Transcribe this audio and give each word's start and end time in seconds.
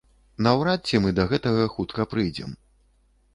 Наўрад 0.45 0.87
ці 0.87 1.01
мы 1.03 1.11
да 1.19 1.25
гэтага 1.33 1.67
хутка 1.75 2.07
прыйдзем. 2.15 2.57